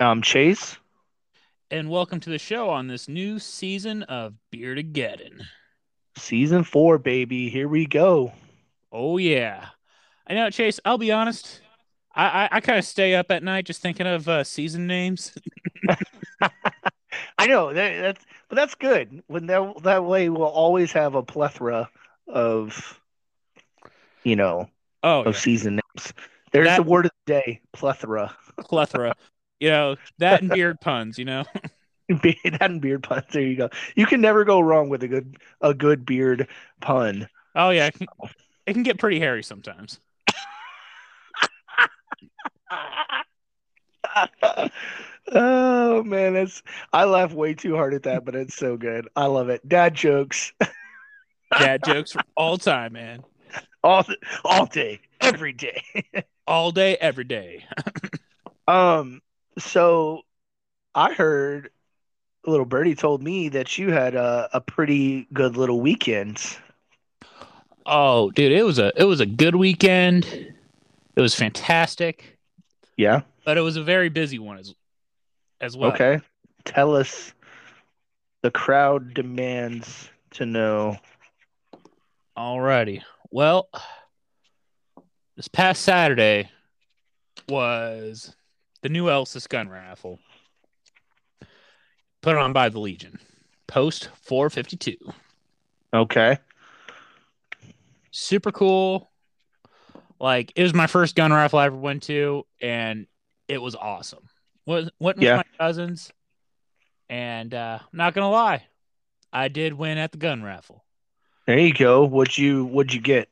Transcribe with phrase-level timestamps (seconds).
[0.00, 0.76] Um, Chase.
[1.70, 5.42] and welcome to the show on this new season of Beardageddon.
[6.16, 7.48] Season four, baby.
[7.50, 8.32] Here we go.
[8.92, 9.66] Oh, yeah.
[10.26, 11.60] I know, Chase, I'll be honest.
[12.14, 15.34] I, I, I kind of stay up at night just thinking of uh, season names.
[17.38, 19.22] I know that, that's, but that's good.
[19.26, 21.88] When that that way, we'll always have a plethora
[22.28, 23.00] of,
[24.24, 24.68] you know,
[25.02, 25.40] Oh, of yeah.
[25.40, 26.12] season names.
[26.52, 28.34] There's That- the word of the day: plethora.
[28.60, 29.14] plethora.
[29.60, 31.44] You know, that and beard puns, you know?
[32.08, 33.24] that and beard puns.
[33.32, 33.70] There you go.
[33.96, 36.48] You can never go wrong with a good a good beard
[36.80, 37.28] pun.
[37.54, 37.86] Oh, yeah.
[37.86, 38.06] It can,
[38.66, 40.00] it can get pretty hairy sometimes.
[45.32, 49.08] oh man, that's I laugh way too hard at that, but it's so good.
[49.16, 49.66] I love it.
[49.68, 50.52] Dad jokes
[51.52, 53.22] Dad jokes for all time, man.
[53.82, 54.04] all
[54.44, 55.82] all day, every day.
[56.46, 57.66] All day, every day.
[58.66, 59.22] Um,
[59.58, 60.22] so
[60.94, 61.70] I heard
[62.46, 66.42] little birdie told me that you had a, a pretty good little weekend.
[67.84, 70.24] Oh, dude, it was a it was a good weekend.
[71.16, 72.38] It was fantastic.
[72.96, 73.22] Yeah.
[73.44, 74.74] but it was a very busy one as
[75.60, 75.92] as well.
[75.92, 76.20] Okay.
[76.64, 77.32] Tell us.
[78.42, 80.96] The crowd demands to know.
[82.36, 83.02] Alrighty.
[83.32, 83.68] Well,
[85.36, 86.48] this past Saturday
[87.48, 88.36] was
[88.82, 90.18] the new Elsis gun raffle
[92.22, 93.18] put on by the Legion.
[93.66, 94.96] Post 452.
[95.92, 96.38] Okay.
[98.10, 99.10] Super cool.
[100.20, 103.06] Like it was my first gun raffle I ever went to, and
[103.46, 104.28] it was awesome.
[104.66, 105.36] Went went with Yeah.
[105.36, 106.10] my cousins,
[107.08, 108.64] and uh, I'm not gonna lie,
[109.32, 110.84] I did win at the gun raffle.
[111.46, 112.04] There you go.
[112.04, 113.28] What'd you What'd you get?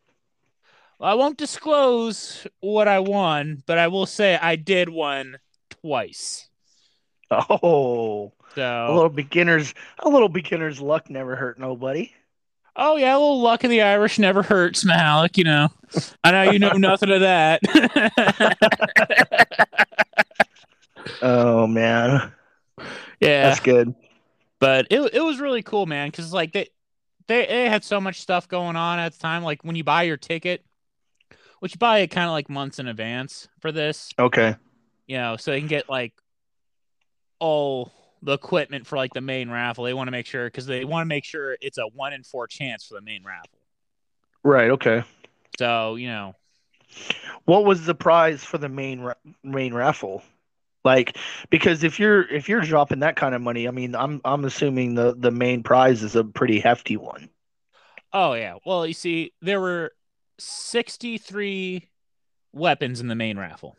[0.99, 5.39] Well, I won't disclose what I won, but I will say I did win
[5.87, 6.49] twice.
[7.31, 9.73] Oh, a little beginners.
[10.01, 12.13] A little beginner's luck never hurt nobody.
[12.75, 15.39] oh yeah, a little luck of the Irish never hurts, Malik.
[15.39, 15.69] You know,
[16.25, 17.61] I know you know nothing of that.
[21.23, 22.33] Oh man,
[23.21, 23.95] yeah, that's good.
[24.59, 26.09] but it it was really cool, man.
[26.09, 26.69] Because like they,
[27.29, 29.45] they they had so much stuff going on at the time.
[29.45, 30.65] Like when you buy your ticket,
[31.61, 34.11] which you buy it kind of like months in advance for this.
[34.19, 34.57] Okay.
[35.07, 36.15] You know, so they can get like
[37.39, 39.85] all the equipment for like the main raffle.
[39.85, 42.23] They want to make sure because they want to make sure it's a one in
[42.25, 43.59] four chance for the main raffle.
[44.43, 44.71] Right.
[44.71, 45.03] Okay.
[45.59, 46.35] So you know,
[47.45, 50.23] What was the prize for the main ra- main raffle?
[50.85, 51.17] Like,
[51.51, 54.95] because if you're if you're dropping that kind of money, I mean, I'm I'm assuming
[54.95, 57.31] the the main prize is a pretty hefty one.
[58.13, 58.57] oh yeah.
[58.65, 59.93] Well, you see, there were
[60.39, 61.89] sixty three
[62.53, 63.77] weapons in the main raffle,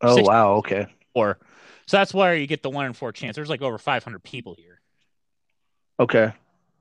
[0.00, 0.54] Oh wow.
[0.56, 0.86] Okay.
[1.14, 1.38] or
[1.86, 3.36] so that's where you get the one in four chance.
[3.36, 4.80] There's like over five hundred people here.
[6.00, 6.32] Okay.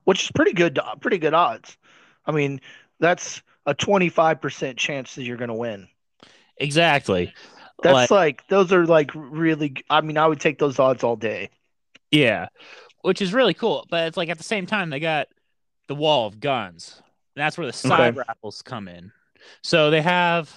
[0.03, 0.77] Which is pretty good.
[0.79, 1.77] Uh, pretty good odds.
[2.25, 2.59] I mean,
[2.99, 5.87] that's a 25% chance that you're going to win.
[6.57, 7.33] Exactly.
[7.83, 9.75] That's Like- like those are like really.
[9.89, 11.49] I mean, I would take those odds all day.
[12.11, 12.47] Yeah,
[13.01, 13.85] which is really cool.
[13.89, 15.27] But it's like at the same time they got
[15.87, 17.01] the wall of guns.
[17.35, 18.23] And that's where the side Okay.
[18.27, 19.11] raffles come in.
[19.61, 20.55] So they have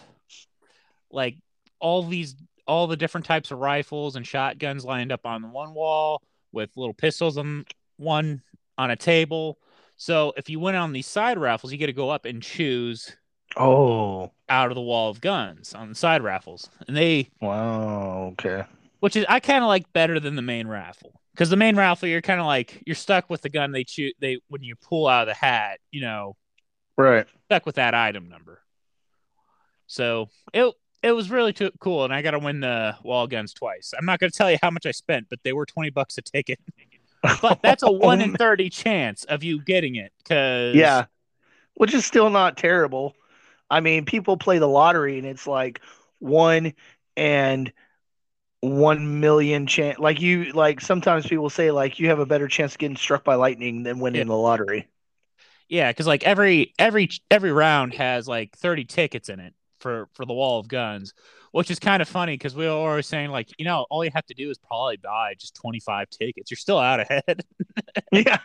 [1.11, 1.37] like
[1.81, 2.37] all these
[2.69, 6.95] all the different types of rifles and shotguns lined up on one wall with little
[6.95, 7.65] pistols on
[7.97, 8.43] one
[8.77, 9.59] on a table.
[9.97, 13.17] So if you win on these side raffles, you get to go up and choose
[13.57, 16.71] Oh out of the wall of guns on the side raffles.
[16.87, 18.29] And they wow.
[18.33, 18.65] Okay.
[19.01, 22.09] which is I kind of like better than the main raffle because the main raffle
[22.09, 25.09] you're kind of like you're stuck with the gun they choose they when you pull
[25.09, 26.37] out of the hat you know
[26.97, 27.27] Right.
[27.47, 28.61] stuck with that item number
[29.87, 33.53] so it it was really too cool and I got to win the wall guns
[33.53, 35.91] twice I'm not going to tell you how much I spent but they were 20
[35.91, 36.59] bucks a ticket
[37.43, 41.07] but that's a 1 in 30 chance of you getting it cuz Yeah,
[41.75, 43.15] which is still not terrible.
[43.71, 45.81] I mean, people play the lottery and it's like
[46.21, 46.75] one
[47.17, 47.73] and
[48.61, 49.99] one million chance.
[49.99, 53.25] Like you, like sometimes people say like you have a better chance of getting struck
[53.25, 54.25] by lightning than winning Yeah.
[54.27, 54.89] the lottery.
[55.69, 60.25] yeah cuz like every every every round has like 30 tickets in it for for
[60.25, 61.15] the wall of guns,
[61.53, 64.11] which is kind of funny because we were always saying like, you know, all you
[64.15, 66.51] have to do is probably buy just 25 tickets.
[66.51, 67.45] You're still out ahead.
[68.13, 68.39] yeah.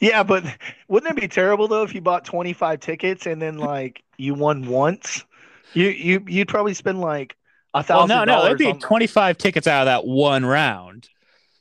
[0.00, 0.44] yeah, but
[0.88, 4.66] wouldn't it be terrible though if you bought 25 tickets and then like you won
[4.66, 5.24] once?
[5.72, 7.36] You you you'd probably spend like
[7.74, 8.08] a well, thousand.
[8.08, 8.78] no, no, it'd be on...
[8.78, 11.08] 25 tickets out of that one round.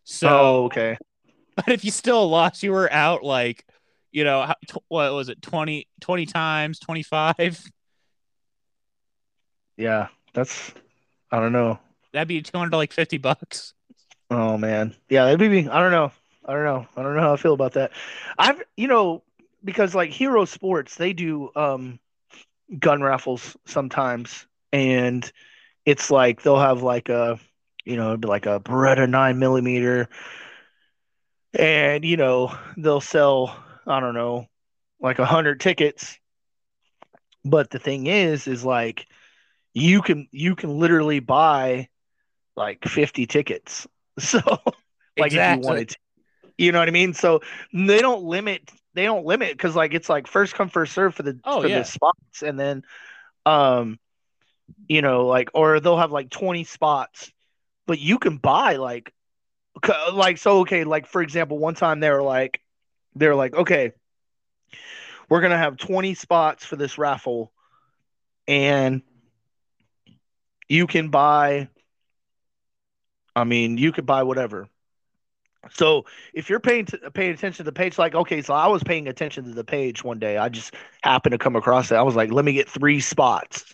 [0.04, 0.98] So, Oh, okay.
[1.56, 3.66] but if you still lost, you were out like,
[4.14, 4.54] you know,
[4.88, 7.64] what was it, 20, 20 times, 25?
[9.76, 10.72] Yeah, that's.
[11.32, 11.80] I don't know.
[12.14, 13.74] That'd be 200 like 50 bucks.
[14.30, 15.68] Oh man, yeah, that'd be.
[15.68, 16.12] I don't know.
[16.46, 16.88] I don't know.
[16.96, 17.92] I don't know how I feel about that.
[18.38, 19.24] I've, you know,
[19.64, 22.00] because like Hero Sports, they do um
[22.80, 25.30] gun raffles sometimes, and
[25.86, 27.40] it's like they'll have like a,
[27.84, 30.08] you know, it'd be like a Beretta nine millimeter,
[31.58, 33.63] and you know they'll sell.
[33.86, 34.48] I don't know,
[35.00, 36.18] like a hundred tickets.
[37.46, 39.08] But the thing is, is like
[39.74, 41.90] you can you can literally buy
[42.56, 43.88] like 50 tickets.
[44.20, 44.40] So
[45.18, 45.98] like if you wanted to.
[46.60, 47.16] You know what I mean?
[47.16, 47.42] So
[47.74, 51.24] they don't limit they don't limit because like it's like first come first serve for
[51.24, 51.80] the Oh, for yeah.
[51.80, 52.84] the spots and then
[53.48, 53.98] um
[54.88, 57.32] you know like or they'll have like 20 spots
[57.88, 59.12] but you can buy like
[60.14, 62.62] like so okay like for example one time they were like
[63.16, 63.92] they were like okay
[65.30, 67.52] we're gonna have 20 spots for this raffle
[68.48, 69.02] and
[70.68, 71.68] you can buy
[73.36, 74.68] i mean you could buy whatever
[75.72, 78.84] so if you're paying t- paying attention to the page like okay so i was
[78.84, 80.74] paying attention to the page one day i just
[81.04, 83.74] happened to come across it i was like let me get three spots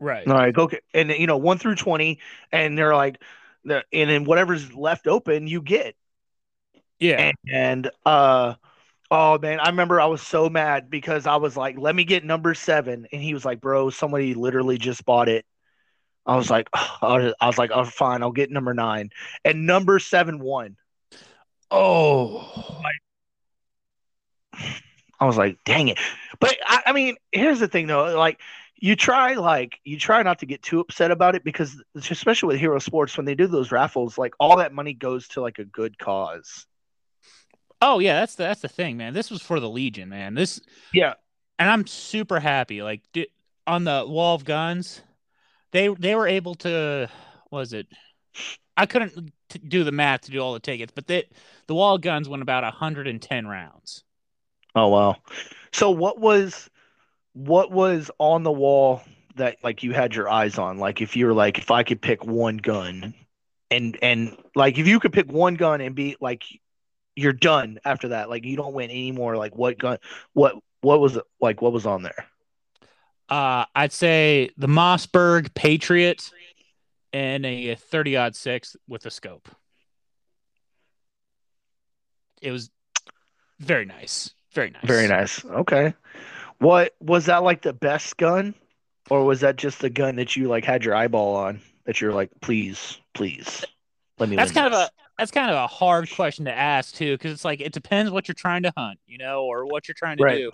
[0.00, 0.26] Right.
[0.28, 0.80] all right, okay.
[0.94, 2.20] And you know, one through twenty,
[2.52, 3.20] and they're like,
[3.64, 5.96] the and then whatever's left open, you get.
[6.98, 7.32] Yeah.
[7.50, 8.54] And, uh,
[9.10, 12.24] oh man, I remember I was so mad because I was like, let me get
[12.24, 15.44] number seven, and he was like, bro, somebody literally just bought it.
[16.26, 19.10] I was like, I was I was like, oh, fine, I'll get number nine,
[19.44, 20.76] and number seven won.
[21.70, 22.82] Oh.
[25.20, 25.98] I was like, dang it.
[26.40, 28.40] But I, I mean, here's the thing though, like
[28.80, 32.60] you try like you try not to get too upset about it because especially with
[32.60, 35.64] Hero Sports, when they do those raffles, like all that money goes to like a
[35.64, 36.66] good cause.
[37.80, 39.14] Oh yeah, that's the that's the thing, man.
[39.14, 40.34] This was for the Legion, man.
[40.34, 40.60] This
[40.92, 41.14] Yeah.
[41.58, 42.82] and I'm super happy.
[42.82, 43.02] Like
[43.66, 45.02] on the Wall of Guns,
[45.72, 47.10] they they were able to
[47.50, 47.88] was it?
[48.76, 51.26] I couldn't t- do the math to do all the tickets, but they,
[51.66, 54.04] the Wall of Guns went about 110 rounds.
[54.74, 55.16] Oh wow.
[55.72, 56.68] So what was
[57.34, 59.02] what was on the wall
[59.36, 60.78] that like you had your eyes on?
[60.78, 63.14] Like if you're like if I could pick one gun
[63.70, 66.44] and and like if you could pick one gun and be like
[67.18, 69.98] you're done after that, like you don't win anymore, like what gun
[70.32, 72.26] what what was it like what was on there?
[73.28, 76.30] Uh, I'd say the Mossberg Patriot
[77.12, 79.48] and a 30 odd six with a scope.
[82.40, 82.70] It was
[83.58, 84.30] very nice.
[84.52, 84.84] Very nice.
[84.84, 85.44] Very nice.
[85.44, 85.94] Okay.
[86.58, 88.54] What was that like the best gun?
[89.10, 92.12] Or was that just the gun that you like had your eyeball on that you're
[92.12, 93.64] like, please, please
[94.18, 96.94] let me That's kind of this." a that's kind of a hard question to ask
[96.94, 99.88] too, because it's like it depends what you're trying to hunt, you know, or what
[99.88, 100.38] you're trying to Right.
[100.38, 100.50] do.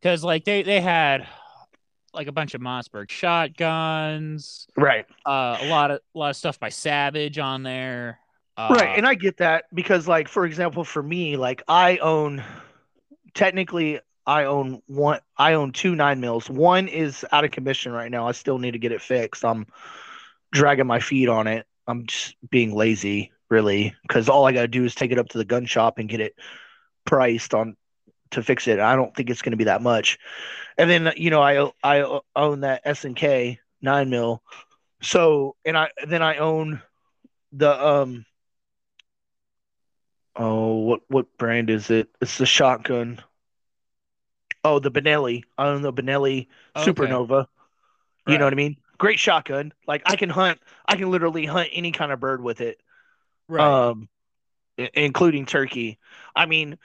[0.00, 1.26] Because like they they had
[2.14, 5.06] like a bunch of Mossberg shotguns, right.
[5.26, 8.18] uh, a lot of a lot of stuff by Savage on there.
[8.56, 8.96] Uh, right.
[8.96, 12.42] And I get that because like for example, for me, like I own
[13.34, 16.48] technically I own one I own two nine mils.
[16.48, 18.26] One is out of commission right now.
[18.28, 19.44] I still need to get it fixed.
[19.44, 19.66] I'm
[20.52, 21.66] dragging my feet on it.
[21.86, 25.38] I'm just being lazy, really, because all I gotta do is take it up to
[25.38, 26.34] the gun shop and get it
[27.04, 27.76] priced on
[28.32, 28.80] to fix it.
[28.80, 30.18] I don't think it's gonna be that much.
[30.78, 34.42] And then you know I I own that S and K nine mil.
[35.02, 36.82] So and I then I own
[37.52, 38.24] the um
[40.36, 42.08] oh what what brand is it?
[42.20, 43.20] It's the shotgun.
[44.64, 45.42] Oh, the Benelli.
[45.58, 47.16] I own the Benelli Okay.
[47.16, 47.46] Supernova.
[48.26, 48.38] You Right.
[48.38, 48.76] know what I mean?
[48.98, 49.72] Great shotgun.
[49.86, 50.60] Like I can hunt.
[50.86, 52.80] I can literally hunt any kind of bird with it,
[53.48, 53.90] right.
[53.90, 54.08] um,
[54.94, 55.98] including turkey.
[56.34, 56.78] I mean,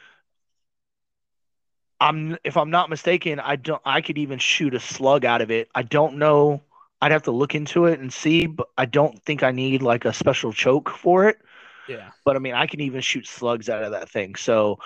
[1.99, 3.81] I'm if I'm not mistaken, I don't.
[3.85, 5.69] I could even shoot a slug out of it.
[5.75, 6.61] I don't know.
[7.01, 10.05] I'd have to look into it and see, but I don't think I need like
[10.05, 11.39] a special choke for it.
[11.87, 12.11] yeah.
[12.25, 14.35] But I mean, I can even shoot slugs out of that thing.
[14.35, 14.77] So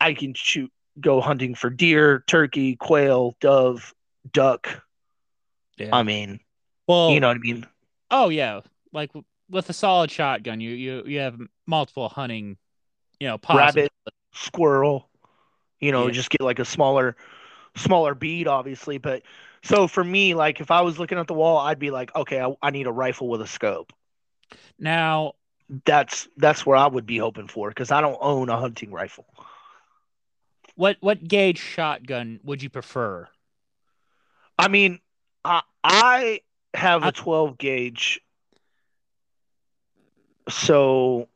[0.00, 3.94] I can shoot, go hunting for deer, turkey, quail, dove,
[4.32, 4.82] duck.
[5.76, 5.90] Yeah.
[5.92, 6.40] I mean,
[6.86, 7.66] well, you know what I mean?
[8.10, 8.60] Oh yeah,
[8.92, 9.10] like
[9.50, 12.56] with a solid shotgun, you you you have multiple hunting,
[13.20, 13.38] you know.
[13.52, 13.92] Rabbit,
[14.32, 15.08] squirrel.
[15.80, 16.12] You know, Yeah.
[16.12, 17.16] just get like a smaller,
[17.76, 18.96] smaller bead, obviously.
[18.98, 19.22] But
[19.62, 22.40] so for me, like if I was looking at the wall, I'd be like, okay,
[22.40, 23.92] I, I need a rifle with a scope.
[24.78, 25.34] Now,
[25.84, 29.26] That's that's where I would be hoping for because I don't own a hunting rifle.
[30.76, 33.28] what what gauge shotgun would you prefer?
[34.58, 35.00] I mean,
[35.44, 36.40] I I
[36.74, 38.20] have I- a 12 gauge,
[40.48, 41.28] so,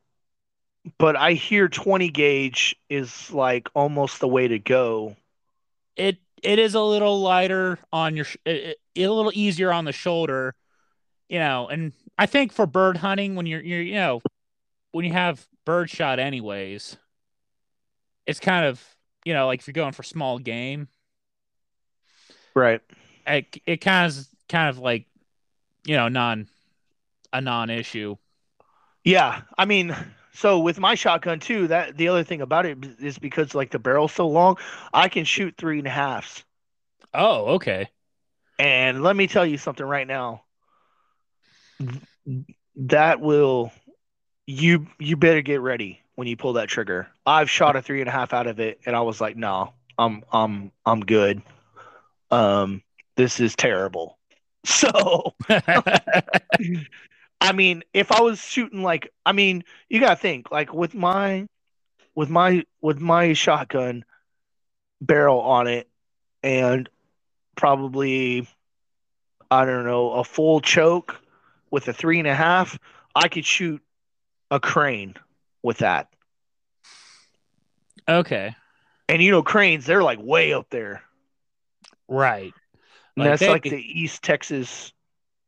[0.98, 5.16] but I hear 20 gauge is like almost the way to go.
[5.96, 9.84] It it is a little lighter on your sh- it, it, a little easier on
[9.84, 10.54] the shoulder,
[11.28, 14.22] you know, and I think for bird hunting when you're you're you know
[14.92, 16.96] when you have bird shot anyways,
[18.26, 18.82] it's kind of
[19.24, 20.88] you know like if you're going for small game,
[22.54, 22.82] Right.
[23.26, 25.06] it it kind of kind of like
[25.86, 26.48] you know non
[27.32, 28.16] a non-issue.
[29.04, 29.96] Yeah, I mean,
[30.32, 33.78] so with my shotgun too, that the other thing about it is because like the
[33.78, 34.58] barrel's so long,
[34.92, 36.44] I can shoot three and a halves.
[37.14, 37.88] Oh, okay.
[38.58, 40.44] And let me tell you something right now.
[42.76, 43.72] That will
[44.46, 47.08] you you better get ready when you pull that trigger.
[47.26, 49.74] I've shot a three and a half out of it, and I was like, no,
[49.98, 51.42] I'm I'm I'm good.
[52.30, 52.82] Um,
[53.16, 54.18] this is terrible.
[54.66, 55.34] So
[57.40, 61.46] I mean, if I was shooting like, I mean, you gotta think like with my,
[62.14, 64.04] with my with my shotgun
[65.00, 65.88] barrel on it,
[66.42, 66.88] and
[67.56, 68.46] probably,
[69.50, 71.20] I don't know, a full choke
[71.70, 72.78] with a three and a half,
[73.14, 73.80] I could shoot
[74.50, 75.14] a crane
[75.62, 76.08] with that.
[78.08, 78.54] okay.
[79.08, 81.02] And you know, cranes they're like way up there.
[82.08, 82.52] Right.
[83.16, 84.92] And Like that's they- like the East Texas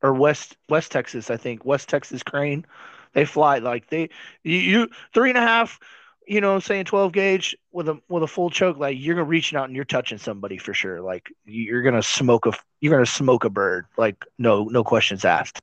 [0.03, 1.65] or West West Texas, I think.
[1.65, 2.67] West Texas crane.
[3.15, 4.09] They fly like they
[4.43, 5.79] you, you three and a half,
[6.27, 9.59] you know, saying twelve gauge with a with a full choke, like you're gonna reaching
[9.59, 11.01] out and you're touching somebody for sure.
[11.01, 13.87] Like you're gonna smoke a you're gonna smoke a bird.
[13.97, 15.61] Like no no questions asked.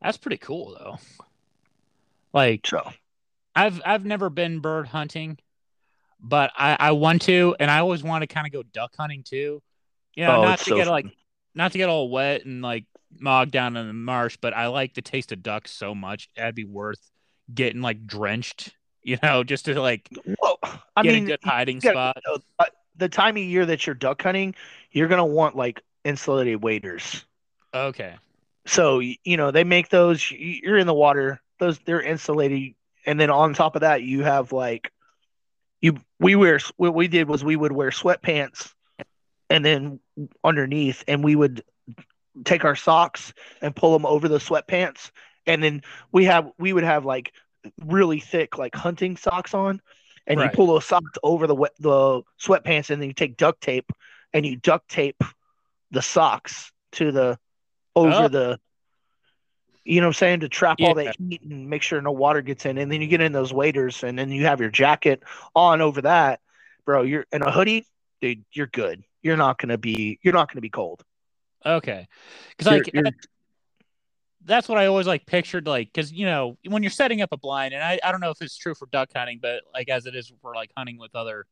[0.00, 0.98] That's pretty cool though.
[2.32, 2.90] Like So
[3.54, 5.38] I've I've never been bird hunting,
[6.20, 9.22] but I I want to, and I always want to kind of go duck hunting
[9.22, 9.62] too.
[10.14, 10.92] You know, Oh, not to so get fun.
[10.92, 11.06] like
[11.54, 12.84] not to get all wet and like
[13.18, 16.28] mogged down in the marsh, but I like the taste of duck so much.
[16.36, 17.00] That'd be worth
[17.52, 20.08] getting like drenched, you know, just to like
[20.40, 20.58] well,
[20.96, 22.22] I get mean a good hiding gotta spot.
[22.26, 22.64] know, uh,
[22.96, 24.54] the time of year that you're duck hunting,
[24.92, 27.24] you're gonna want like insulated waders.
[27.72, 28.14] Okay.
[28.66, 30.30] So you know they make those.
[30.30, 31.40] You're in the water.
[31.58, 32.74] Those they're insulated,
[33.06, 34.92] and then on top of that, you have like
[35.80, 35.98] you.
[36.20, 38.74] We wear what we did was we would wear sweatpants,
[39.48, 40.00] and then
[40.44, 41.62] underneath, and we would
[42.44, 45.10] take our socks and pull them over the sweatpants,
[45.46, 47.32] and then we have we would have like
[47.84, 49.80] really thick like hunting socks on,
[50.26, 53.60] and you pull those socks over the wet, the sweatpants, and then you take duct
[53.60, 53.90] tape
[54.32, 55.22] and you duct tape
[55.90, 57.38] the socks to the
[57.96, 58.28] over Oh.
[58.28, 58.60] the
[59.84, 60.40] you know what I'm saying?
[60.40, 61.04] To trap all Yeah.
[61.04, 62.76] that heat and make sure no water gets in.
[62.76, 65.22] And then you get in those waders and then you have your jacket
[65.54, 66.40] on over that.
[66.84, 67.86] Bro you're in a hoodie
[68.20, 69.02] dude you're good.
[69.22, 71.02] You're not gonna be you're not gonna be cold
[71.66, 72.06] Okay.
[72.50, 73.10] Because You're- like you're-
[74.44, 77.36] that's what I always like pictured like because you know when you're setting up a
[77.36, 80.06] blind and I, I don't know if it's true for duck hunting but like as
[80.06, 81.46] it is for like hunting with other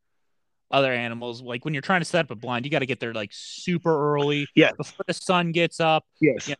[0.70, 2.98] other animals like when you're trying to set up a blind you got to get
[3.00, 4.70] there like super early Yeah.
[4.78, 6.54] before the sun gets up yes Yeah.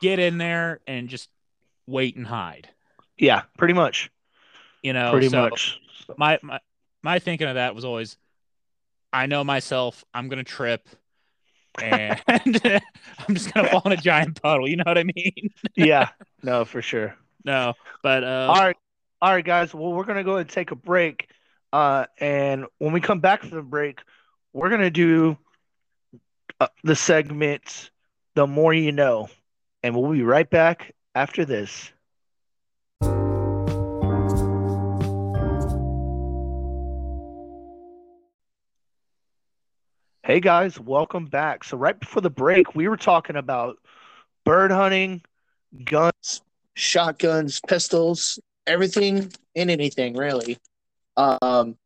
[0.00, 1.28] get in there and just
[1.86, 2.68] wait and hide
[3.16, 4.10] yeah pretty much
[4.82, 5.78] you know pretty So much
[6.16, 6.58] my, my
[7.02, 8.16] my thinking of that was always
[9.12, 10.88] I know myself I'm gonna trip
[11.82, 12.60] and
[13.28, 15.50] I'm just gonna fall in a giant puddle you know what I mean?
[15.76, 16.08] Yeah
[16.42, 17.16] no for sure.
[17.44, 18.76] No but uh all right
[19.20, 21.28] all right guys well we're gonna go and take a break
[21.72, 24.00] uh and when we come back from the break
[24.52, 25.36] we're gonna do
[26.60, 27.90] uh, the segment
[28.34, 29.28] the more you know
[29.82, 31.92] and we'll be right back after this
[40.28, 41.64] Hey guys, welcome back.
[41.64, 43.78] So right before the break, we were talking about
[44.44, 45.22] bird hunting,
[45.86, 46.42] guns,
[46.74, 50.58] shotguns, pistols, everything and anything really.
[51.16, 51.78] Um,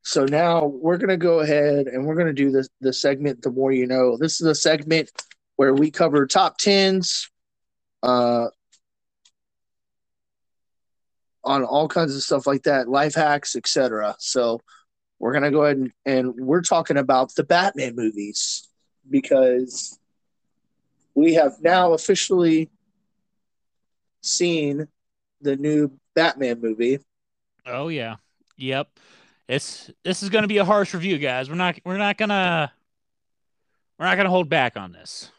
[0.00, 3.42] so now we're gonna go ahead and we're gonna do the the segment.
[3.42, 4.16] The more you know.
[4.16, 5.10] This is a segment
[5.56, 7.28] where we cover top tens,
[8.02, 8.46] uh,
[11.44, 14.16] on all kinds of stuff like that, life hacks, etc.
[14.18, 14.62] So
[15.20, 18.66] we're gonna go ahead and, and we're talking about the Batman movies
[19.08, 19.98] because
[21.14, 22.70] we have now officially
[24.22, 24.88] seen
[25.40, 26.98] the new Batman movie.
[27.66, 28.16] Oh yeah.
[28.56, 28.88] Yep.
[29.48, 31.48] This this is going to be a harsh review, guys.
[31.48, 32.72] We're not we're not gonna
[33.98, 35.30] we're not gonna hold back on this.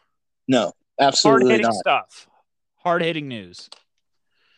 [0.46, 1.74] No, absolutely hard-hitting not.
[1.74, 2.28] stuff.
[2.76, 3.70] Hard hitting news.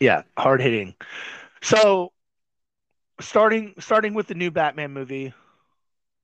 [0.01, 0.95] Yeah, hard hitting.
[1.63, 2.13] So,
[3.21, 5.33] starting starting with the new Batman movie,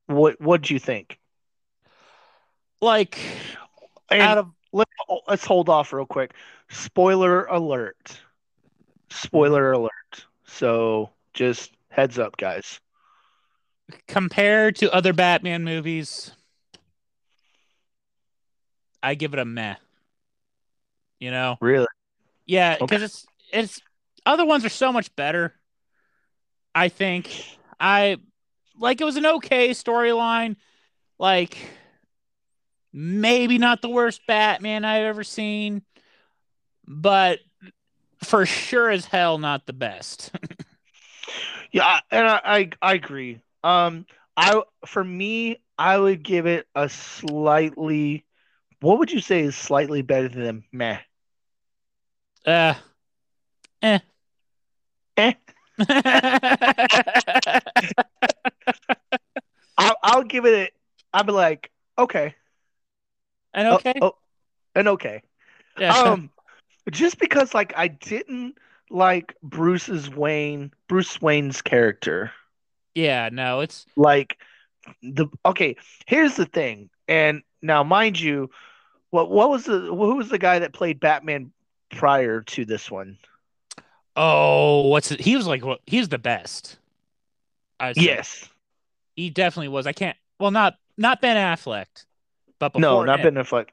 [0.07, 1.19] what what do you think?
[2.81, 3.19] Like
[4.11, 4.89] And out of let,
[5.27, 6.35] let's hold off real quick.
[6.69, 8.21] Spoiler alert.
[9.11, 10.27] Spoiler alert.
[10.45, 12.81] So, just heads up, guys.
[14.07, 16.33] compared to other Batman movies,
[19.03, 19.77] I give it a meh.
[21.19, 21.87] You know, Really?
[22.47, 22.87] yeah, Okay.
[22.87, 23.81] because it's it's
[24.27, 25.55] other ones are so much better.
[26.75, 28.17] I think I
[28.79, 30.57] like it was an okay storyline,
[31.19, 31.59] like
[32.93, 35.83] maybe not the worst Batman I've ever seen,
[36.87, 37.41] but
[38.25, 40.33] for sure as hell not the best.
[41.73, 43.41] Yeah, and I, I I agree.
[43.63, 48.25] Um, I for me, I would give it a slightly.
[48.81, 51.01] What would you say is slightly better than meh?
[52.47, 52.75] uh,
[53.83, 54.01] eh.
[55.17, 55.35] Eh.
[59.79, 60.55] I'll, I'll give it.
[60.55, 60.71] A,
[61.17, 62.35] I'll be like, okay,
[63.55, 64.15] and oh, okay, oh,
[64.75, 65.23] and okay.
[65.79, 65.97] yeah.
[65.97, 66.31] Um,
[66.91, 68.57] just because like I didn't
[68.91, 72.33] like Bruce's Wayne, Bruce Wayne's character.
[72.95, 74.39] yeah, no, it's Like
[75.03, 76.91] the okay, here's the thing.
[77.09, 78.51] And now mind you,
[79.11, 81.53] what what was the who was the guy that played Batman
[81.91, 83.19] prior to this one?
[84.21, 85.21] Oh, what's it?
[85.21, 85.81] He was like, what?
[85.87, 86.77] He was the best.
[87.97, 88.49] Yes.
[89.17, 89.87] he definitely was.
[89.87, 90.17] I can't.
[90.39, 91.87] Well, not not Ben Affleck,
[92.59, 93.35] but before No, not him.
[93.35, 93.69] Ben Affleck.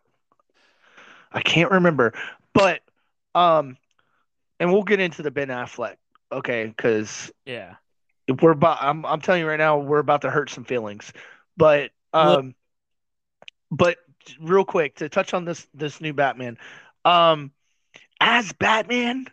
[1.34, 2.13] I can't remember.
[2.54, 2.82] But
[3.36, 3.77] um
[4.60, 5.98] and we'll get into the Ben Affleck,
[6.32, 7.75] okay, because Yeah,
[8.42, 11.12] we're about I'm I'm telling you right now, we're about to hurt some feelings.
[11.58, 12.56] But Look- um
[13.70, 13.98] but
[14.39, 16.58] real quick to touch on this this new Batman.
[17.04, 17.51] Um
[18.22, 19.27] as Batman,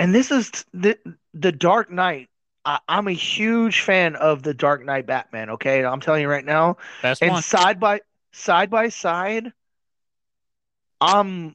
[0.00, 0.98] and this is the
[1.34, 2.28] the Dark Knight.
[2.64, 5.84] I, I'm a huge fan of the Dark Knight Batman, okay?
[5.84, 6.78] I'm telling you right now.
[7.02, 7.42] best And one.
[7.42, 8.00] side by
[8.32, 9.52] side by side,
[11.00, 11.54] um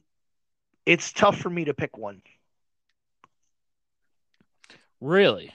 [0.86, 2.22] it's tough for me to pick one.
[5.00, 5.52] Really?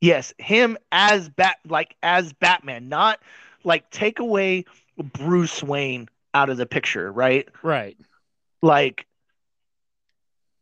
[0.00, 3.20] Yes, him as Bat like as Batman, not
[3.64, 4.64] like take away
[4.98, 7.48] Bruce Wayne out of the picture, right?
[7.62, 7.96] Right.
[8.62, 9.06] Like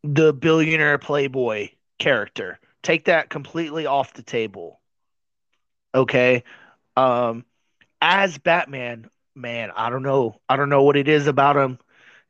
[0.05, 2.61] the billionaire playboy character.
[2.83, 4.81] Take that completely off the table.
[5.95, 6.45] Okay?
[6.97, 7.45] Um
[8.01, 10.41] as Batman, man, I don't know.
[10.49, 11.79] I don't know what it is about him.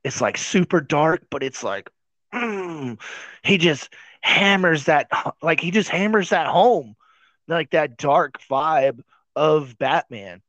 [0.04, 1.90] It's like super dark, but it's like
[2.32, 3.00] mm,
[3.42, 5.08] he just hammers that
[5.42, 6.96] like he just hammers that home
[7.48, 9.00] like that dark vibe
[9.36, 10.40] of batman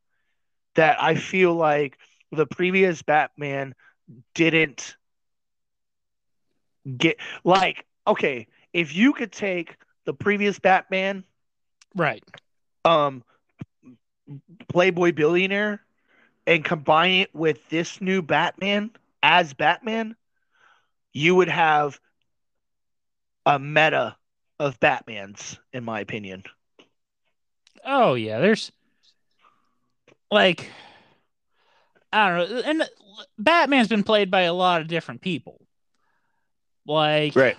[0.76, 1.98] that i feel like
[2.32, 3.76] the previous batman
[4.34, 4.96] didn't
[6.98, 11.24] get like okay if you could take the previous batman
[11.96, 12.24] Right.
[12.84, 13.24] um
[14.68, 15.82] playboy billionaire
[16.48, 18.92] and combine it with this new batman
[19.24, 20.16] as batman
[21.14, 22.00] you would have
[23.46, 24.16] a meta
[24.60, 26.44] of batmans in my opinion
[27.84, 28.40] Oh yeah.
[28.40, 28.72] There's
[30.32, 30.70] like
[32.12, 32.84] I don't know, and
[33.38, 35.60] Batman's been played by a lot of different people,
[36.86, 37.58] like right.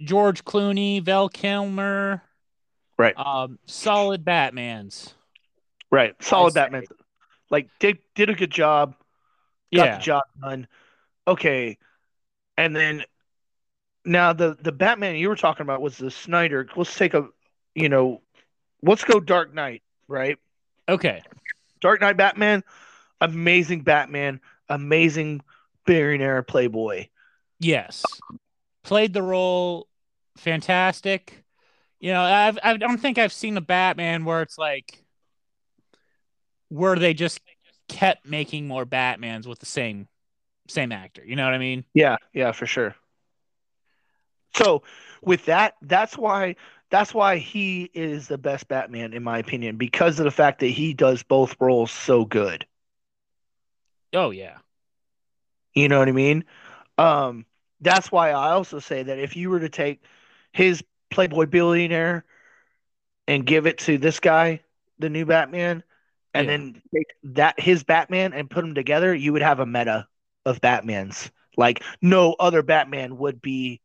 [0.00, 2.22] George Clooney, Val Kilmer,
[2.98, 3.14] right.
[3.18, 5.14] Um, solid Batmans.
[5.90, 6.14] right.
[6.22, 6.84] Solid batman
[7.50, 8.94] like did did a good job.
[9.74, 9.96] Got Yeah.
[9.96, 10.68] the job done.
[11.26, 11.78] Okay.
[12.56, 13.04] And then
[14.04, 16.66] now the the batman you were talking about was the snyder.
[16.76, 17.28] Let's take a
[17.74, 18.22] you know
[18.82, 20.38] let's go dark knight right?
[20.88, 21.22] Okay.
[21.80, 22.62] Dark Knight Batman,
[23.20, 25.40] amazing Batman, amazing
[25.86, 27.06] billionaire playboy.
[27.60, 28.04] Yes.
[28.82, 29.86] Played the role
[30.36, 31.44] fantastic.
[32.00, 35.04] You know, I've I don't think I've seen a Batman where it's like
[36.68, 37.40] where they just
[37.88, 40.08] kept making more Batmans with the same
[40.68, 41.22] same actor.
[41.24, 41.84] You know what I mean?
[41.94, 42.94] Yeah, yeah, for sure.
[44.54, 44.82] So
[45.22, 46.56] with that, that's why
[46.90, 50.68] that's why he is the best Batman in my opinion because of the fact that
[50.68, 52.66] he does both roles so good.
[54.12, 54.58] Oh yeah.
[55.74, 56.44] You know what I mean?
[56.98, 57.46] Um,
[57.80, 60.02] that's why I also say that if you were to take
[60.52, 62.24] his Playboy billionaire
[63.26, 64.60] and give it to this guy,
[64.98, 65.82] the new Batman,
[66.34, 66.50] and Yeah.
[66.56, 70.06] then take that his Batman and put them together, you would have a meta
[70.44, 71.30] of Batmans.
[71.56, 73.80] Like no other Batman would be.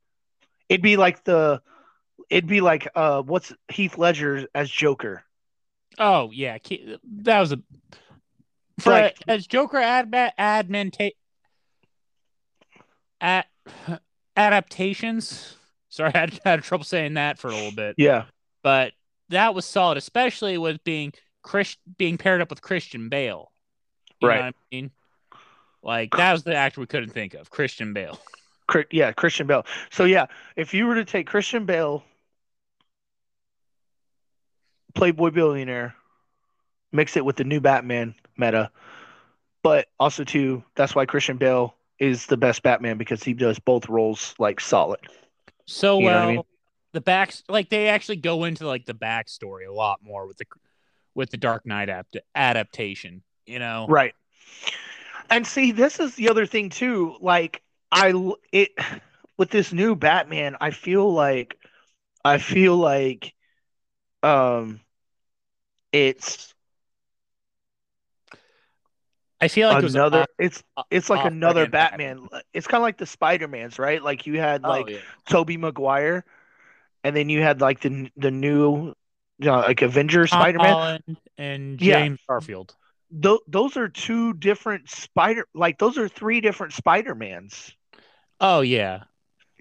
[0.69, 1.61] It'd be like the.
[2.29, 5.23] It'd be like uh, what's Heath Ledger as Joker.
[5.99, 6.57] Oh yeah,
[7.23, 7.61] that was a
[8.79, 11.11] for Like- as Joker ad admin
[13.21, 13.47] at
[14.35, 15.57] adaptations.
[15.89, 18.25] Sorry, I had, had trouble saying that for a little bit, Yeah.
[18.63, 18.93] but
[19.29, 23.51] that was solid, especially with being Chris being paired up with Christian Bale.
[24.19, 24.41] You Right.
[24.43, 24.91] I mean,
[25.83, 28.19] like that was the actor we couldn't think of, Christian Bale.
[28.91, 29.65] Yeah, Christian Bale.
[29.91, 30.25] So yeah,
[30.55, 32.03] if you were to take Christian Bale,
[34.95, 35.93] Playboy billionaire,
[36.91, 38.71] mix it with the new Batman meta,
[39.61, 43.87] but also too, that's why Christian Bale is the best Batman because he does both
[43.89, 44.99] roles like solid.
[45.65, 46.43] So You know well, I mean?
[46.93, 50.45] the backs like they actually go into like the backstory a lot more with the
[51.13, 53.23] with the Dark Knight apt- adaptation.
[53.45, 54.13] You know, Right.
[55.29, 57.15] And see, this is the other thing too.
[57.19, 58.13] Like I
[58.51, 58.71] it
[59.37, 61.57] with this new Batman, I feel like
[62.23, 63.33] I feel like
[64.23, 64.79] um
[65.91, 66.54] it's
[69.41, 72.21] I feel like it was another off- it's it's like another Batman.
[72.21, 72.41] Batman.
[72.53, 74.01] It's kind of like the Spider-Mans, right?
[74.01, 74.97] Like you had Oh, like yeah.
[75.29, 76.23] Tobey Maguire
[77.03, 78.93] and then you had like the the new
[79.37, 80.67] you know, like Avenger Spider-Man.
[80.73, 81.99] Holland and Yeah.
[81.99, 82.73] James Garfield.
[83.11, 87.75] Tho- those are two different Spider like those are three different Spider-Mans.
[88.39, 89.03] Oh yeah,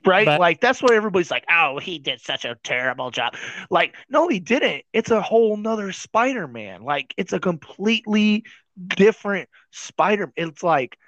[0.07, 0.25] right?
[0.27, 3.35] But- like that's what everybody's like, oh, he did such a terrible job.
[3.71, 4.85] Like, no, he didn't.
[4.93, 6.83] It's a whole nother Spider-Man.
[6.83, 8.45] Like, it's a completely
[8.89, 10.33] different Spider.
[10.37, 10.99] It's like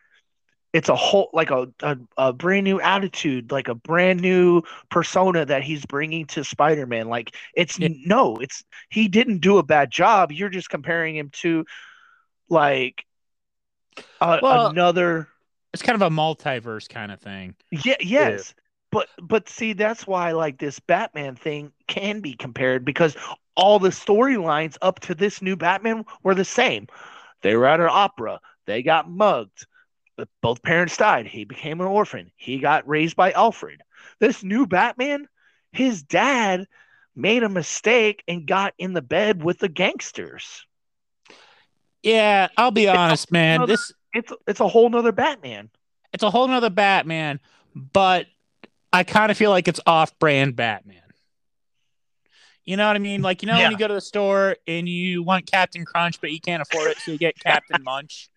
[0.73, 5.45] it's a whole like a, a a brand new attitude, like a brand new persona
[5.47, 7.09] that he's bringing to Spider-Man.
[7.09, 7.89] Like, it's Yeah.
[8.05, 10.33] no, it's he didn't do a bad job.
[10.33, 11.65] You're just comparing him to
[12.49, 13.05] like
[14.21, 15.29] a, Well- another
[15.73, 17.55] it's kind of a multiverse kind of thing.
[17.71, 18.55] yeah, yes.
[18.93, 23.17] But but see that's why like this Batman thing can be compared because
[23.57, 26.87] all the storylines up to this new Batman were the same.
[27.43, 28.41] They were at an opera.
[28.67, 29.67] They got mugged.
[30.41, 31.27] Both parents died.
[31.27, 32.33] He became an orphan.
[32.37, 33.83] He got raised by Alfred.
[34.19, 35.29] This new Batman,
[35.73, 36.67] his dad
[37.15, 40.65] made a mistake and got in the bed with the gangsters.
[42.03, 43.67] Yeah, I'll be honest, man.
[43.67, 45.71] This It's it's a whole nother Batman.
[46.13, 47.41] it's a whole nother Batman,
[47.75, 48.27] but
[48.93, 51.03] I kind of feel like it's off-brand Batman.
[52.67, 53.23] You know what I mean?
[53.23, 53.65] Like you know Yeah.
[53.65, 56.91] when you go to the store and you want Captain Crunch, but you can't afford
[56.91, 58.29] it, so you get Captain Munch.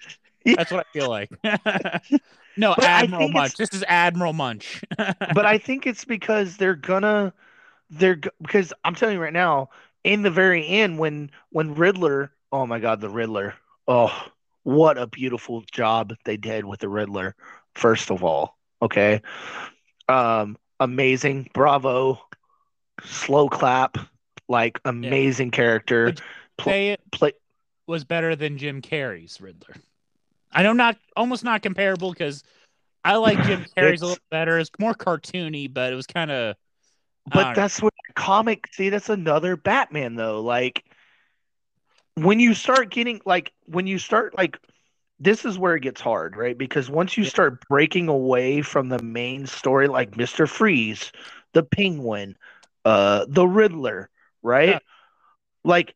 [0.45, 0.55] Yeah.
[0.57, 1.31] That's what I feel like.
[2.57, 3.55] no, But Admiral Munch.
[3.57, 4.83] This is Admiral Munch.
[4.97, 7.33] but I think it's because they're gonna
[7.89, 9.69] they're because I'm telling you right now,
[10.03, 13.55] in the very end when when Riddler, oh my God, the Riddler,
[13.87, 14.27] oh
[14.63, 17.35] what a beautiful job they did with the Riddler.
[17.73, 19.21] First of all, okay,
[20.07, 22.19] um, amazing, bravo,
[23.03, 23.97] slow clap,
[24.49, 26.05] like amazing character.
[26.05, 26.21] Would
[26.63, 27.33] say it Play,
[27.87, 29.75] was better than Jim Carrey's Riddler.
[30.51, 32.43] I know not almost not comparable because
[33.03, 34.57] I like Jim Carrey's a little better.
[34.57, 36.55] It's more cartoony, but it was kind of.
[37.31, 38.67] But that's what comic.
[38.73, 40.41] See, that's another Batman though.
[40.41, 40.83] Like
[42.15, 44.57] when you start getting like when you start like
[45.19, 46.57] this is where it gets hard, right?
[46.57, 47.29] Because once you Yeah.
[47.29, 51.11] start breaking away from the main story, like Mister Freeze,
[51.53, 52.37] the Penguin,
[52.85, 54.09] uh, the Riddler,
[54.43, 54.69] right?
[54.69, 54.79] Yeah.
[55.63, 55.95] Like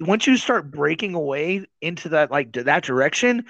[0.00, 3.44] once you start breaking away into that like that direction,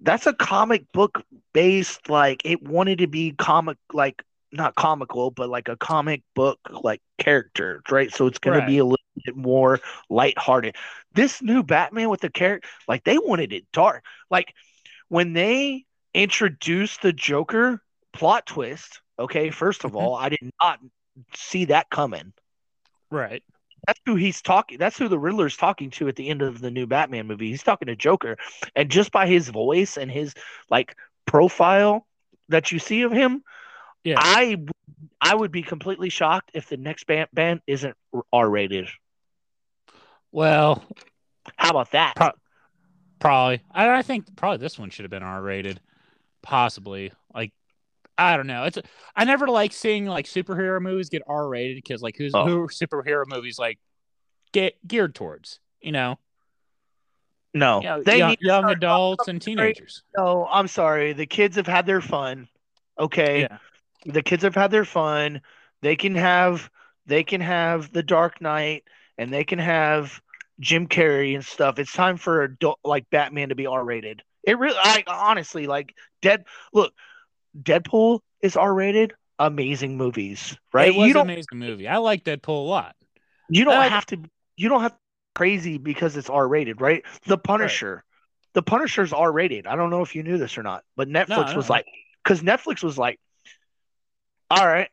[0.00, 5.48] that's a comic book based like it wanted to be comic like not comical, but
[5.48, 8.12] like a comic book like character, right?
[8.12, 8.54] So it's Right.
[8.54, 10.76] to be a little bit more lighthearted.
[11.14, 14.04] This new Batman with the character, like they wanted it dark.
[14.30, 14.54] Like
[15.08, 19.96] when they introduced the Joker plot twist, okay, first of Mhm.
[19.96, 20.80] all, I did not
[21.34, 22.32] see that coming.
[23.10, 23.42] right.
[23.86, 24.78] That's who he's talking.
[24.78, 27.50] That's who the Riddler's talking to at the end of the new Batman movie.
[27.50, 28.36] He's talking to Joker,
[28.74, 30.34] and just by his voice and his
[30.70, 32.06] like profile
[32.48, 33.42] that you see of him,
[34.04, 34.16] Yeah.
[34.18, 34.58] I
[35.20, 37.96] I would be completely shocked if the next band, band isn't
[38.32, 38.88] R rated.
[40.32, 40.84] Well,
[41.56, 42.16] How about that?
[42.16, 42.32] Pro-
[43.18, 43.62] probably.
[43.70, 45.80] I, I think probably this one should have been R rated,
[46.42, 47.12] possibly.
[47.34, 47.52] Like,
[48.16, 48.64] I don't know.
[48.64, 48.78] It's
[49.16, 52.46] I never like seeing like superhero movies get R rated because like who's Oh.
[52.46, 53.78] who are superhero movies like
[54.52, 55.58] get geared towards?
[55.80, 56.18] You know,
[57.52, 60.02] no, you know, they young, young adults and teenagers.
[60.16, 61.12] No, I'm sorry.
[61.12, 62.48] The kids have had their fun.
[62.98, 63.42] Okay.
[63.42, 63.58] Yeah.
[64.06, 65.40] The kids have had their fun.
[65.82, 66.70] They can have
[67.06, 68.84] they can have the Dark Knight
[69.18, 70.20] and they can have
[70.60, 71.78] Jim Carrey and stuff.
[71.78, 74.22] It's time for adult like Batman to be R rated.
[74.42, 76.92] It really I honestly like Dead look,
[77.60, 79.12] Deadpool is R rated.
[79.38, 80.56] Amazing movies.
[80.72, 80.88] Right?
[80.88, 81.88] It was You an don't amazing movie.
[81.88, 82.94] I like Deadpool a lot.
[83.48, 84.18] you don't I- have to
[84.56, 84.94] you don't have
[85.34, 87.02] crazy because it's R rated, right?
[87.26, 88.04] The Punisher,
[88.52, 89.66] the Punisher's R rated.
[89.66, 91.86] I don't know if you knew this or not, but Netflix I was like,
[92.22, 93.18] because Netflix was like,
[94.50, 94.88] all right,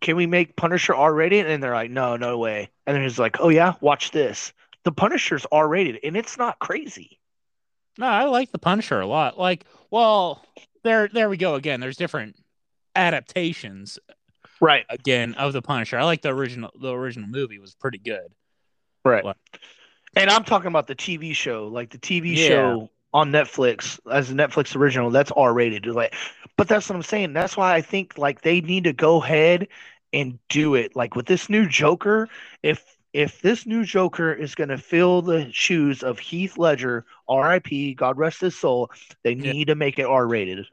[0.00, 1.46] can we make Punisher R rated?
[1.46, 2.70] And they're like, no, no way.
[2.86, 4.52] And then he's like, oh yeah, watch this.
[4.84, 7.18] The Punisher's R rated, and it's not crazy.
[7.98, 9.38] No, I like the Punisher a lot.
[9.38, 10.42] Like, well,
[10.88, 11.80] there there we go again.
[11.80, 12.36] There's different
[12.96, 13.98] adaptations
[14.60, 15.98] Right, again of the Punisher.
[15.98, 18.32] I like the original the original movie was pretty good.
[19.04, 19.22] right.
[19.22, 19.36] What?
[20.16, 22.48] And I'm talking about the TV show, like the TV Yeah.
[22.48, 25.10] show on Netflix as a Netflix original.
[25.10, 25.86] That's R rated.
[25.86, 26.14] Like,
[26.56, 27.34] but that's what I'm saying.
[27.34, 29.68] That's why I think like they need to go ahead
[30.12, 30.96] and do it.
[30.96, 32.28] Like with this new Joker,
[32.62, 37.94] if if this new Joker is going to fill the shoes of Heath Ledger, R.I.P.
[37.94, 38.90] God rest his soul,
[39.22, 39.52] they Yeah.
[39.52, 40.66] need to make it R rated.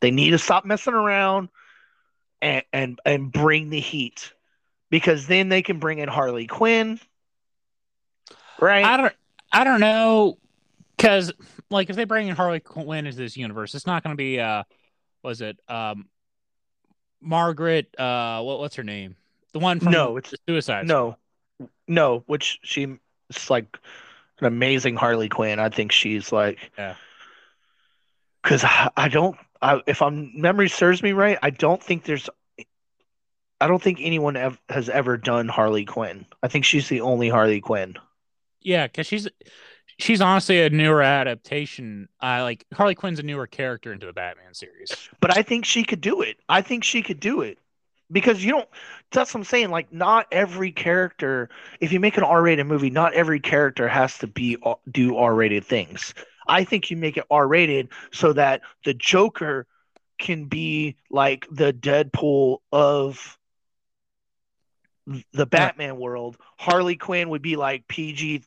[0.00, 1.48] They need to stop messing around
[2.42, 4.32] and and and bring the heat
[4.90, 7.00] because then they can bring in Harley Quinn.
[8.60, 8.84] Right?
[8.84, 9.14] I don't
[9.52, 10.38] I don't know
[10.96, 11.32] because
[11.70, 14.38] like if they bring in Harley Quinn into this universe, it's not going to be
[14.40, 14.64] uh
[15.22, 16.08] was it um
[17.20, 19.16] Margaret uh what what's her name
[19.52, 21.16] the one from No, it's- the Suicide No,
[21.88, 22.22] no.
[22.26, 22.96] Which she
[23.30, 23.78] it's like
[24.40, 25.58] an amazing Harley Quinn.
[25.58, 26.94] I think she's like, Yeah.
[28.42, 29.36] Because I, I don't.
[29.62, 32.28] I, if I'm memory serves me right, I don't think there's.
[33.60, 36.26] I don't think anyone ev- has ever done Harley Quinn.
[36.42, 37.96] I think she's the only Harley Quinn.
[38.60, 39.28] Yeah, because she's
[39.98, 42.08] she's honestly a newer adaptation.
[42.20, 44.90] I like Harley Quinn's a newer character into the Batman series.
[45.20, 46.36] But I think she could do it.
[46.48, 47.58] I think she could do it
[48.10, 48.68] because you don't.
[49.12, 49.70] That's what I'm saying.
[49.70, 51.48] Like, not every character.
[51.80, 55.64] If you make an R-rated movie, not every character has to be uh, do R-rated
[55.64, 56.14] things.
[56.46, 59.66] I think you make it R-rated so that the Joker
[60.18, 63.38] can be like the Deadpool of
[65.32, 66.36] the Batman world.
[66.58, 68.42] Harley Quinn would be like PG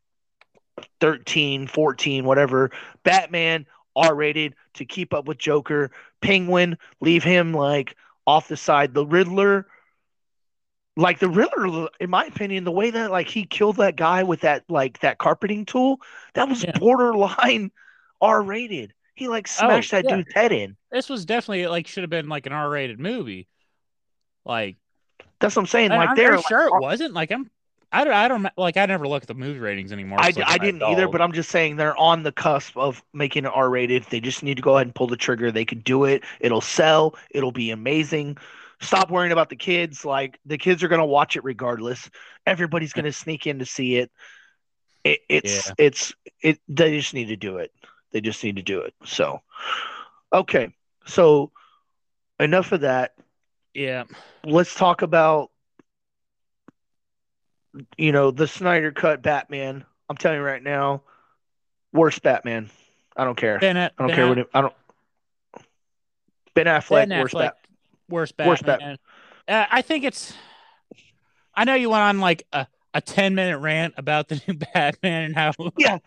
[1.00, 2.72] 13, 14, whatever.
[3.04, 5.92] Batman R rated to keep up with Joker.
[6.22, 8.94] Penguin, leave him like off the side.
[8.94, 9.68] The Riddler,
[10.98, 14.42] like the Riddler, in my opinion, the way that like he killed that guy with
[14.42, 16.02] that like that carpeting tool,
[16.34, 16.78] that was Yeah.
[16.78, 17.72] borderline
[18.22, 18.94] R rated.
[19.16, 20.16] He like oh, smashed that yeah.
[20.16, 20.78] dude's head in.
[20.92, 23.48] This was definitely like should have been like an R-rated movie.
[24.46, 24.78] Like,
[25.42, 25.90] That's what I'm saying.
[25.90, 27.14] Like I'm they're like, sure it wasn't.
[27.14, 27.52] Like, I'm
[27.92, 30.20] I don't I don't like I never look at the movie ratings anymore.
[30.22, 33.52] I, I didn't either, but I'm just saying they're on the cusp of making it
[33.54, 34.04] R rated.
[34.04, 35.52] They just need to go ahead and pull the trigger.
[35.52, 36.24] They can do it.
[36.40, 37.16] It'll sell.
[37.32, 38.38] It'll be amazing.
[38.80, 40.06] Stop worrying about the kids.
[40.06, 42.10] Like the kids are gonna watch it regardless.
[42.46, 44.12] Everybody's gonna sneak in to see it.
[45.04, 45.74] it it's Yeah.
[45.80, 46.60] it's it.
[46.68, 47.72] They just need to do it.
[48.12, 48.94] They just need to do it.
[49.06, 49.42] So,
[50.34, 50.74] okay.
[51.06, 51.52] So
[52.40, 53.16] enough of that.
[53.74, 54.04] yeah,
[54.44, 55.52] Let's talk about
[57.98, 59.86] you know the Snyder cut Batman.
[60.10, 61.04] I'm telling you right now,
[61.94, 62.70] worst Batman.
[63.16, 63.60] I don't care.
[63.60, 64.74] Ben, I don't care what it, I don't.
[66.56, 67.58] Ben Affleck, Ben worst Affleck, Bat.
[68.10, 68.50] worst Batman.
[68.50, 68.98] Worst Batman.
[69.48, 70.34] Uh, I think it's.
[71.54, 75.24] I know you went on like a, a ten minute rant about the new Batman
[75.24, 75.54] and how.
[75.78, 76.00] Yeah.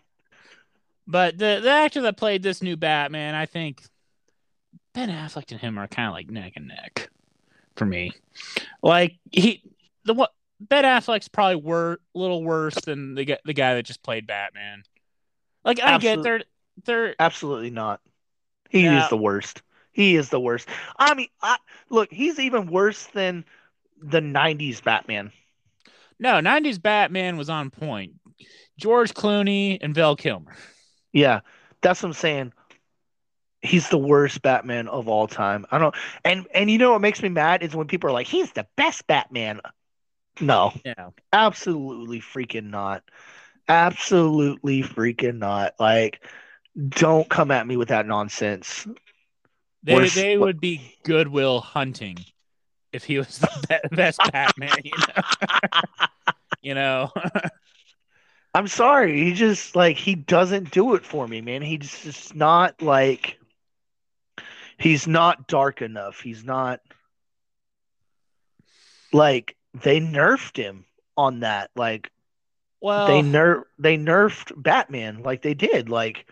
[1.07, 3.83] But the the actor that played this new Batman, I think
[4.93, 7.09] Ben Affleck and him are kind of like neck and neck
[7.75, 8.11] for me.
[8.81, 9.63] Like he
[10.05, 13.83] the what Ben Affleck's probably were a little worse than the guy the guy that
[13.83, 14.83] just played Batman.
[15.65, 16.43] Like I get they're
[16.85, 17.99] they're Absolutely not.
[18.69, 19.03] He Yeah.
[19.03, 19.61] is the worst.
[19.91, 20.67] He is the worst.
[20.97, 21.57] I mean, I,
[21.89, 23.45] look, he's even worse than
[24.01, 25.31] the '90s Batman.
[26.17, 28.13] no '90s Batman was on point.
[28.79, 30.55] George Clooney and Val Kilmer.
[31.13, 31.41] Yeah,
[31.81, 32.53] that's what I'm saying.
[33.61, 35.65] He's the worst Batman of all time.
[35.71, 35.95] I don't.
[36.25, 38.67] And and you know what makes me mad is when people are like, "He's the
[38.75, 39.61] best Batman."
[40.41, 41.11] No, Yeah.
[41.31, 43.03] absolutely freaking not.
[43.69, 45.75] Absolutely freaking not.
[45.79, 46.25] Like,
[46.89, 48.85] don't come at me with that nonsense.
[49.83, 52.17] They Worse- they would be Goodwill Hunting
[52.91, 54.71] if he was the best Batman.
[54.83, 55.23] You know,
[56.61, 57.11] you know?
[58.55, 59.23] I'm sorry.
[59.23, 61.61] He just like he doesn't do it for me, man.
[61.61, 63.39] He's just not like
[64.77, 66.19] he's not dark enough.
[66.19, 66.81] He's not
[69.11, 70.85] like they nerfed him
[71.17, 71.71] on that.
[71.75, 72.11] Like
[72.79, 75.89] well, they ner they nerfed Batman like they did.
[75.89, 76.27] Like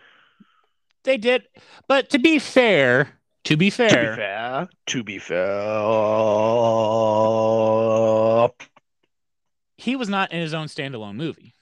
[1.02, 1.48] they did,
[1.88, 5.48] but to be fair, to be fair, to be fair, to be fair.
[9.76, 11.54] he was not in his own standalone movie.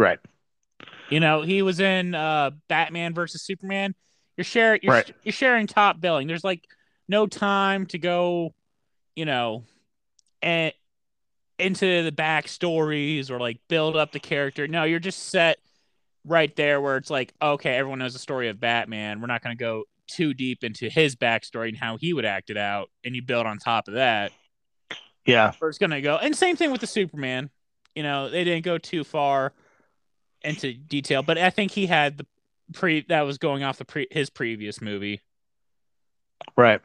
[0.00, 0.18] Right.
[1.10, 3.94] You know, he was in uh, Batman versus Superman.
[4.38, 5.12] You're sharing, you're, Right.
[5.22, 6.26] you're sharing top billing.
[6.26, 6.66] There's like
[7.06, 8.54] no time to go,
[9.14, 9.64] you know,
[10.40, 10.72] and
[11.58, 14.66] into the backstories or like build up the character.
[14.66, 15.58] No, you're just set
[16.24, 19.20] right there where it's like, okay, everyone knows the story of Batman.
[19.20, 22.48] We're not going to go too deep into his backstory and how he would act
[22.48, 24.32] it out, and you build on top of that.
[25.26, 25.52] Yeah.
[25.58, 27.50] Where it's going to go, and same thing with the Superman.
[27.94, 29.52] You know, they didn't go too far
[30.42, 32.26] into detail, but I think he had the
[32.72, 35.20] pre that was going off the pre his previous movie
[36.56, 36.80] Right.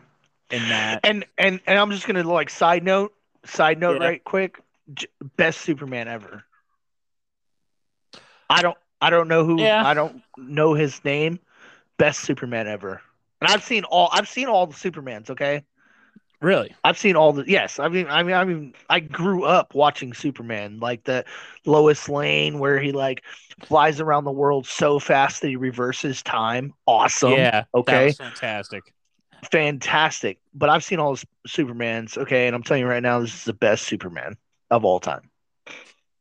[0.52, 1.02] in that.
[1.04, 3.14] And and and I'm just gonna like side note,
[3.46, 4.08] side note, Yeah.
[4.08, 4.60] right quick.
[4.94, 6.44] J- best Superman ever.
[8.50, 9.86] I don't I don't know who Yeah.
[9.86, 11.40] I don't know his name.
[11.98, 13.02] Best Superman ever.
[13.42, 15.30] And I've seen all I've seen all the Supermans.
[15.30, 15.64] Okay.
[16.42, 16.76] Really?
[16.84, 17.80] I've seen all the yes.
[17.80, 21.26] I mean, I mean, I mean, I grew up watching Superman, like the
[21.66, 23.24] Lois Lane, where he like
[23.64, 26.74] flies around the world so fast that he reverses time.
[26.86, 27.64] Awesome, yeah.
[27.74, 28.12] okay.
[28.12, 28.84] Fantastic.
[29.52, 30.40] fantastic.
[30.54, 33.44] But I've seen all the Supermans, okay, and I'm telling you right now, this is
[33.46, 34.36] the best Superman
[34.70, 35.30] of all time.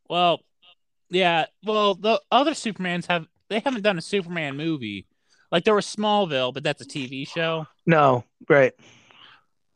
[0.08, 0.40] Well,
[1.10, 1.46] yeah.
[1.64, 5.06] Well, the other Supermans have they haven't done a Superman movie.
[5.50, 7.66] Like there was Smallville, but that's a TV show.
[7.86, 8.72] No, right?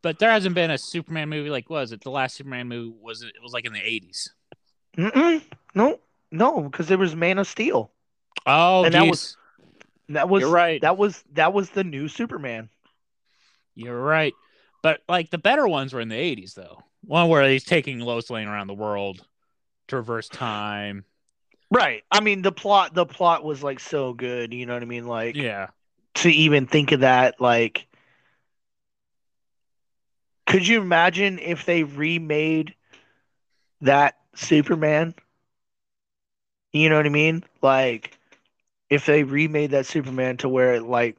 [0.03, 1.51] But there hasn't been a Superman movie.
[1.51, 2.03] Like, what was it?
[2.03, 3.29] The last Superman movie was it?
[3.35, 4.33] It was like in the eighties.
[4.97, 5.43] Mm-mm.
[5.75, 5.99] No,
[6.31, 7.91] no, because there was Man of Steel.
[8.47, 9.37] Oh, And that was-
[10.11, 10.81] That was You're right.
[10.81, 12.71] That was that was the new Superman.
[13.75, 14.33] You're right.
[14.83, 16.79] But like the better ones were in the eighties, though.
[17.05, 19.25] One where he's taking Lois Lane around the world
[19.89, 21.05] to reverse time.
[21.71, 22.05] Right.
[22.11, 24.55] I mean, the plot the plot was like so good.
[24.55, 25.07] You know what I mean?
[25.07, 25.69] Like Yeah.
[26.17, 27.87] to even think of that like
[30.49, 32.75] could you imagine if they remade
[33.83, 35.15] that superman
[36.73, 38.19] you know what i mean like
[38.91, 41.17] if they remade that superman to where it like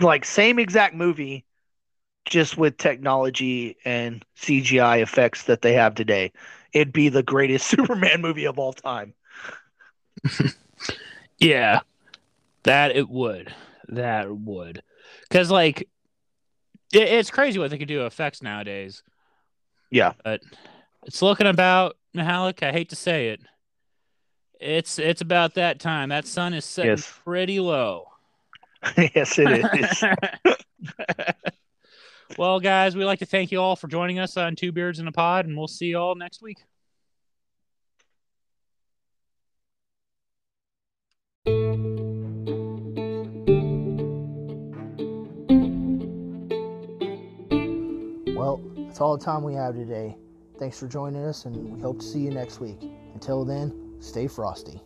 [0.00, 1.44] like same exact movie
[2.26, 6.32] just with technology and cgi effects that they have today
[6.72, 9.14] it'd be the greatest superman movie of all time
[11.38, 11.80] Yeah.
[12.64, 13.54] That it would.
[13.88, 14.82] That would.
[15.28, 15.88] Because like
[16.92, 19.02] it, it's crazy what they could do effects nowadays.
[19.90, 20.12] Yeah.
[20.24, 20.42] But
[21.06, 23.40] it's looking about Mahalik, I hate to say it.
[24.60, 26.08] It's it's about that time.
[26.08, 27.12] That sun is setting Yes.
[27.24, 28.06] pretty low.
[29.14, 30.04] yes it is
[32.38, 35.08] well, guys, we'd like to thank you all for joining us on Two Beards in
[35.08, 36.58] a Pod, and we'll see you all next week.
[48.38, 50.16] Well, that's all the time we have today.
[50.60, 52.78] Thanks for joining us, and we hope to see you next week.
[53.12, 54.80] Until then, stay frosty.